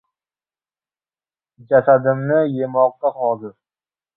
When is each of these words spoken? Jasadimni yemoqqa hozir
Jasadimni 1.67 2.39
yemoqqa 2.57 3.09
hozir 3.19 3.53